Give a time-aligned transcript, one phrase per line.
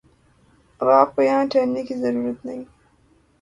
[0.79, 2.63] اب آپ کو یہاں ٹھہرنے کی ضرورت نہیں ہے